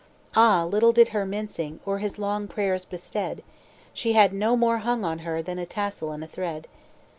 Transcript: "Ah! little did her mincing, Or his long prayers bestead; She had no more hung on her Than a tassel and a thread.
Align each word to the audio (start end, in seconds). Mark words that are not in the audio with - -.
"Ah! 0.35 0.63
little 0.63 0.91
did 0.91 1.09
her 1.09 1.27
mincing, 1.27 1.79
Or 1.85 1.99
his 1.99 2.17
long 2.17 2.47
prayers 2.47 2.85
bestead; 2.85 3.43
She 3.93 4.13
had 4.13 4.33
no 4.33 4.57
more 4.57 4.79
hung 4.79 5.05
on 5.05 5.19
her 5.19 5.43
Than 5.43 5.59
a 5.59 5.65
tassel 5.67 6.11
and 6.11 6.23
a 6.23 6.27
thread. 6.27 6.67